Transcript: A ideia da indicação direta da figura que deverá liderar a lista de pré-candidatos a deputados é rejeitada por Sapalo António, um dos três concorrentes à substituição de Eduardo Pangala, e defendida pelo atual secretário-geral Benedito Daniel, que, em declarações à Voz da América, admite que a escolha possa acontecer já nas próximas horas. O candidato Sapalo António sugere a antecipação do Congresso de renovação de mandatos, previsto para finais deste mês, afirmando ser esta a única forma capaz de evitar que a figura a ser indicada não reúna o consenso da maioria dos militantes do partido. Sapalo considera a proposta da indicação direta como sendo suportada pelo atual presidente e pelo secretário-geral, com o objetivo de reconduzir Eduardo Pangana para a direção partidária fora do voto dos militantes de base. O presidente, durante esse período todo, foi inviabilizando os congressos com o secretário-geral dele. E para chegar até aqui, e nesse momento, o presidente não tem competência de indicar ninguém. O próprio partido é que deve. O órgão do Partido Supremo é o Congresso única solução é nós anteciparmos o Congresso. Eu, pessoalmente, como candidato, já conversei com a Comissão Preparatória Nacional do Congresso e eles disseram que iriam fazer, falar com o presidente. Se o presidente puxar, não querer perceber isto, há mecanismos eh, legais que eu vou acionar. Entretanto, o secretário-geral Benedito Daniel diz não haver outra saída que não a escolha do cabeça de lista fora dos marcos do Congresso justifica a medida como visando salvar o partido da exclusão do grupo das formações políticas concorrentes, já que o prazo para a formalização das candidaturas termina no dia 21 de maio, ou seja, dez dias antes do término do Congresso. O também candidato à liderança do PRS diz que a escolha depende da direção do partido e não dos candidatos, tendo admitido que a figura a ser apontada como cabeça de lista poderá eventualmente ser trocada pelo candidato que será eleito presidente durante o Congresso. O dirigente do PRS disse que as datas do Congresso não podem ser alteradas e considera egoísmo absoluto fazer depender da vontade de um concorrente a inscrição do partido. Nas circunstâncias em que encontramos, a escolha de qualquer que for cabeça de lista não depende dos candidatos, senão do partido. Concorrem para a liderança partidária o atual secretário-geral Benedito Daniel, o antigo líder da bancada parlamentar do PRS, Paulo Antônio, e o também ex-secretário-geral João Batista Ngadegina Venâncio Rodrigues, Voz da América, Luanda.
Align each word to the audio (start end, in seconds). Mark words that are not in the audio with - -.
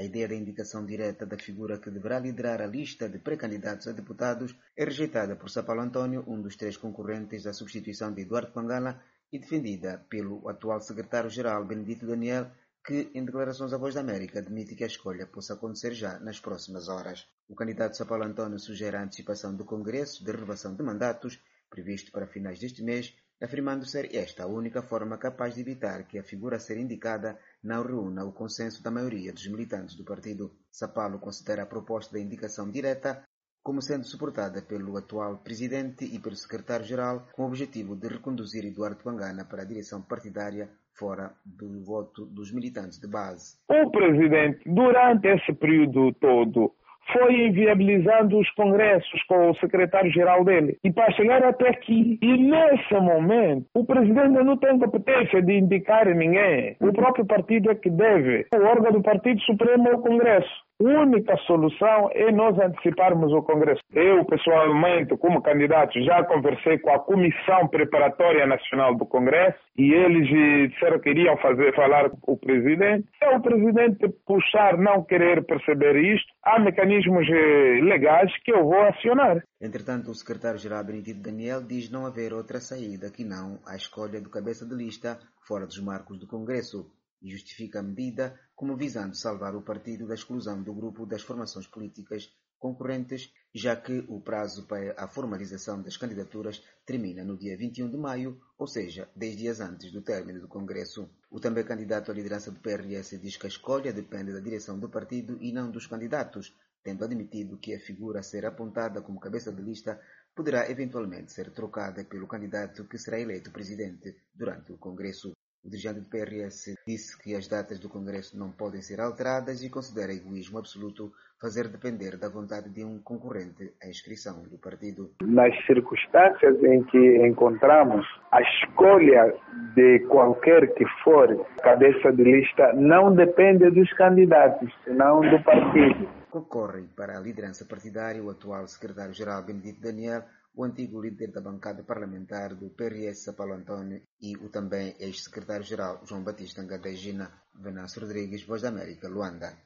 A 0.00 0.02
ideia 0.02 0.26
da 0.26 0.34
indicação 0.34 0.86
direta 0.86 1.26
da 1.26 1.36
figura 1.36 1.78
que 1.78 1.90
deverá 1.90 2.18
liderar 2.18 2.62
a 2.62 2.66
lista 2.66 3.06
de 3.06 3.18
pré-candidatos 3.18 3.86
a 3.86 3.92
deputados 3.92 4.56
é 4.74 4.82
rejeitada 4.82 5.36
por 5.36 5.50
Sapalo 5.50 5.82
António, 5.82 6.24
um 6.26 6.40
dos 6.40 6.56
três 6.56 6.74
concorrentes 6.74 7.46
à 7.46 7.52
substituição 7.52 8.10
de 8.10 8.22
Eduardo 8.22 8.50
Pangala, 8.50 8.98
e 9.30 9.38
defendida 9.38 9.98
pelo 10.08 10.48
atual 10.48 10.80
secretário-geral 10.80 11.66
Benedito 11.66 12.06
Daniel, 12.06 12.50
que, 12.82 13.10
em 13.14 13.26
declarações 13.26 13.74
à 13.74 13.76
Voz 13.76 13.94
da 13.94 14.00
América, 14.00 14.38
admite 14.38 14.74
que 14.74 14.84
a 14.84 14.86
escolha 14.86 15.26
possa 15.26 15.52
acontecer 15.52 15.92
já 15.92 16.18
nas 16.18 16.40
próximas 16.40 16.88
horas. 16.88 17.28
O 17.46 17.54
candidato 17.54 17.94
Sapalo 17.94 18.24
António 18.24 18.58
sugere 18.58 18.96
a 18.96 19.02
antecipação 19.02 19.54
do 19.54 19.66
Congresso 19.66 20.24
de 20.24 20.32
renovação 20.32 20.74
de 20.74 20.82
mandatos, 20.82 21.38
previsto 21.68 22.10
para 22.10 22.26
finais 22.26 22.58
deste 22.58 22.82
mês, 22.82 23.14
afirmando 23.42 23.84
ser 23.86 24.14
esta 24.14 24.44
a 24.44 24.46
única 24.46 24.82
forma 24.82 25.16
capaz 25.16 25.54
de 25.54 25.60
evitar 25.60 26.06
que 26.06 26.18
a 26.18 26.22
figura 26.22 26.56
a 26.56 26.60
ser 26.60 26.76
indicada 26.78 27.38
não 27.62 27.82
reúna 27.82 28.24
o 28.24 28.32
consenso 28.32 28.82
da 28.82 28.90
maioria 28.90 29.32
dos 29.32 29.46
militantes 29.46 29.96
do 29.96 30.04
partido. 30.04 30.52
Sapalo 30.70 31.18
considera 31.18 31.62
a 31.62 31.66
proposta 31.66 32.12
da 32.12 32.20
indicação 32.20 32.70
direta 32.70 33.24
como 33.62 33.82
sendo 33.82 34.04
suportada 34.06 34.62
pelo 34.62 34.96
atual 34.96 35.38
presidente 35.38 36.04
e 36.04 36.18
pelo 36.18 36.34
secretário-geral, 36.34 37.28
com 37.32 37.42
o 37.42 37.46
objetivo 37.46 37.94
de 37.94 38.08
reconduzir 38.08 38.64
Eduardo 38.64 39.02
Pangana 39.02 39.44
para 39.44 39.62
a 39.62 39.66
direção 39.66 40.00
partidária 40.00 40.70
fora 40.94 41.32
do 41.44 41.82
voto 41.84 42.26
dos 42.26 42.52
militantes 42.52 42.98
de 42.98 43.06
base. 43.06 43.56
O 43.68 43.90
presidente, 43.90 44.60
durante 44.66 45.28
esse 45.28 45.52
período 45.54 46.12
todo, 46.14 46.74
foi 47.12 47.46
inviabilizando 47.46 48.38
os 48.38 48.50
congressos 48.50 49.22
com 49.24 49.50
o 49.50 49.54
secretário-geral 49.56 50.44
dele. 50.44 50.76
E 50.84 50.92
para 50.92 51.12
chegar 51.12 51.42
até 51.44 51.68
aqui, 51.68 52.18
e 52.20 52.36
nesse 52.36 52.94
momento, 52.94 53.66
o 53.74 53.84
presidente 53.84 54.42
não 54.42 54.56
tem 54.56 54.78
competência 54.78 55.42
de 55.42 55.58
indicar 55.58 56.06
ninguém. 56.14 56.76
O 56.80 56.92
próprio 56.92 57.26
partido 57.26 57.70
é 57.70 57.74
que 57.74 57.90
deve. 57.90 58.46
O 58.54 58.64
órgão 58.64 58.92
do 58.92 59.02
Partido 59.02 59.40
Supremo 59.42 59.88
é 59.88 59.94
o 59.94 60.00
Congresso 60.00 60.69
única 60.80 61.36
solução 61.46 62.10
é 62.12 62.32
nós 62.32 62.58
anteciparmos 62.58 63.32
o 63.32 63.42
Congresso. 63.42 63.82
Eu, 63.92 64.24
pessoalmente, 64.24 65.16
como 65.18 65.42
candidato, 65.42 66.00
já 66.02 66.24
conversei 66.24 66.78
com 66.78 66.90
a 66.90 66.98
Comissão 66.98 67.68
Preparatória 67.68 68.46
Nacional 68.46 68.96
do 68.96 69.04
Congresso 69.04 69.58
e 69.76 69.92
eles 69.92 70.26
disseram 70.72 70.98
que 70.98 71.10
iriam 71.10 71.36
fazer, 71.38 71.74
falar 71.74 72.10
com 72.10 72.32
o 72.32 72.38
presidente. 72.38 73.06
Se 73.18 73.28
o 73.28 73.40
presidente 73.40 74.08
puxar, 74.26 74.78
não 74.78 75.04
querer 75.04 75.44
perceber 75.44 75.96
isto, 75.96 76.32
há 76.42 76.58
mecanismos 76.58 77.28
eh, 77.28 77.80
legais 77.82 78.32
que 78.42 78.52
eu 78.52 78.64
vou 78.64 78.80
acionar. 78.82 79.42
Entretanto, 79.60 80.10
o 80.10 80.14
secretário-geral 80.14 80.84
Benedito 80.84 81.20
Daniel 81.20 81.62
diz 81.62 81.90
não 81.90 82.06
haver 82.06 82.32
outra 82.32 82.58
saída 82.60 83.10
que 83.10 83.24
não 83.24 83.58
a 83.66 83.76
escolha 83.76 84.20
do 84.20 84.30
cabeça 84.30 84.66
de 84.66 84.74
lista 84.74 85.18
fora 85.46 85.66
dos 85.66 85.80
marcos 85.82 86.18
do 86.18 86.26
Congresso 86.26 86.86
justifica 87.28 87.80
a 87.80 87.82
medida 87.82 88.38
como 88.54 88.76
visando 88.76 89.14
salvar 89.14 89.54
o 89.54 89.62
partido 89.62 90.06
da 90.06 90.14
exclusão 90.14 90.62
do 90.62 90.72
grupo 90.72 91.04
das 91.04 91.22
formações 91.22 91.66
políticas 91.66 92.30
concorrentes, 92.60 93.32
já 93.54 93.74
que 93.74 94.04
o 94.06 94.20
prazo 94.20 94.66
para 94.66 94.94
a 94.96 95.08
formalização 95.08 95.82
das 95.82 95.96
candidaturas 95.96 96.62
termina 96.84 97.24
no 97.24 97.36
dia 97.36 97.56
21 97.56 97.90
de 97.90 97.96
maio, 97.96 98.38
ou 98.58 98.66
seja, 98.66 99.10
dez 99.16 99.36
dias 99.36 99.60
antes 99.60 99.90
do 99.90 100.02
término 100.02 100.40
do 100.40 100.46
Congresso. 100.46 101.10
O 101.30 101.40
também 101.40 101.64
candidato 101.64 102.10
à 102.10 102.14
liderança 102.14 102.50
do 102.52 102.60
PRS 102.60 103.18
diz 103.18 103.36
que 103.36 103.46
a 103.46 103.48
escolha 103.48 103.92
depende 103.92 104.32
da 104.32 104.40
direção 104.40 104.78
do 104.78 104.90
partido 104.90 105.38
e 105.40 105.52
não 105.52 105.70
dos 105.70 105.86
candidatos, 105.86 106.54
tendo 106.82 107.04
admitido 107.04 107.58
que 107.58 107.74
a 107.74 107.80
figura 107.80 108.20
a 108.20 108.22
ser 108.22 108.44
apontada 108.44 109.00
como 109.00 109.18
cabeça 109.18 109.50
de 109.50 109.62
lista 109.62 109.98
poderá 110.34 110.70
eventualmente 110.70 111.32
ser 111.32 111.50
trocada 111.52 112.04
pelo 112.04 112.28
candidato 112.28 112.86
que 112.86 112.98
será 112.98 113.18
eleito 113.18 113.50
presidente 113.50 114.16
durante 114.34 114.72
o 114.72 114.78
Congresso. 114.78 115.32
O 115.62 115.68
dirigente 115.68 116.00
do 116.00 116.06
PRS 116.06 116.74
disse 116.86 117.18
que 117.22 117.34
as 117.34 117.46
datas 117.46 117.78
do 117.78 117.88
Congresso 117.88 118.38
não 118.38 118.50
podem 118.50 118.80
ser 118.80 118.98
alteradas 118.98 119.62
e 119.62 119.68
considera 119.68 120.12
egoísmo 120.12 120.58
absoluto 120.58 121.12
fazer 121.38 121.68
depender 121.68 122.16
da 122.16 122.28
vontade 122.28 122.70
de 122.70 122.82
um 122.82 122.98
concorrente 122.98 123.72
a 123.82 123.88
inscrição 123.88 124.42
do 124.42 124.58
partido. 124.58 125.10
Nas 125.22 125.54
circunstâncias 125.66 126.62
em 126.64 126.82
que 126.84 127.26
encontramos, 127.26 128.06
a 128.32 128.40
escolha 128.42 129.34
de 129.74 130.00
qualquer 130.08 130.72
que 130.74 130.84
for 131.04 131.46
cabeça 131.62 132.10
de 132.10 132.24
lista 132.24 132.72
não 132.72 133.14
depende 133.14 133.70
dos 133.70 133.92
candidatos, 133.92 134.72
senão 134.84 135.20
do 135.20 135.42
partido. 135.42 136.08
Concorrem 136.30 136.86
para 136.96 137.18
a 137.18 137.20
liderança 137.20 137.66
partidária 137.66 138.22
o 138.22 138.30
atual 138.30 138.66
secretário-geral 138.66 139.42
Benedito 139.42 139.80
Daniel, 139.80 140.22
o 140.54 140.64
antigo 140.64 141.00
líder 141.00 141.30
da 141.32 141.40
bancada 141.40 141.82
parlamentar 141.82 142.54
do 142.54 142.70
PRS, 142.70 143.32
Paulo 143.32 143.54
Antônio, 143.54 144.02
e 144.20 144.36
o 144.36 144.48
também 144.48 144.96
ex-secretário-geral 144.98 146.02
João 146.06 146.22
Batista 146.22 146.62
Ngadegina 146.62 147.30
Venâncio 147.54 148.00
Rodrigues, 148.00 148.44
Voz 148.44 148.62
da 148.62 148.68
América, 148.68 149.08
Luanda. 149.08 149.58